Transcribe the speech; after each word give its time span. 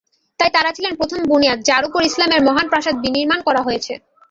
তাই 0.39 0.51
তারা 0.55 0.69
ছিলেন 0.75 0.93
প্রথম 0.99 1.19
বুনিয়াদ 1.29 1.59
যার 1.69 1.83
উপর 1.87 2.01
ইসলামের 2.03 2.41
মহান 2.47 2.65
প্রাসাদ 2.71 2.95
বিনির্মাণ 3.03 3.39
করা 3.47 3.61
হয়েছে। 3.63 3.93